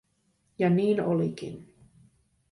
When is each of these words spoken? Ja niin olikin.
Ja 0.59 0.69
niin 0.69 1.01
olikin. 1.01 1.73